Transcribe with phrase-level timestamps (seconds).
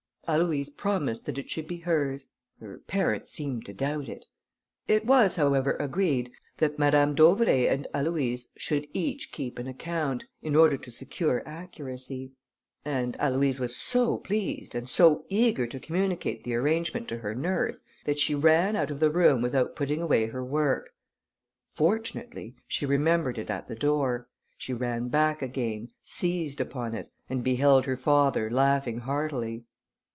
[0.27, 2.27] Aloïse promised that it should be hers;
[2.61, 4.27] her parents seemed to doubt it.
[4.87, 10.55] It was, however, agreed, that Madame d'Auvray and Aloïse should each keep an account, in
[10.55, 12.31] order to secure accuracy.
[12.85, 17.81] And Aloïse was so pleased, and so eager to communicate the arrangement to her nurse,
[18.05, 20.91] that she ran out of the room without putting away her work.
[21.67, 27.43] Fortunately, she remembered it at the door; she ran back again, seized upon it, and
[27.43, 29.65] beheld her father laughing heartily.